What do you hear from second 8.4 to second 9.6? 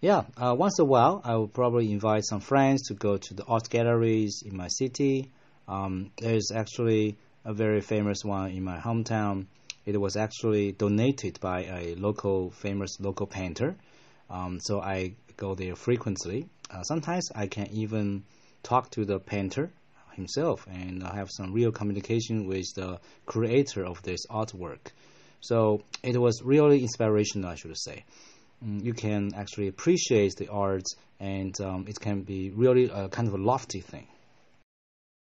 in my hometown.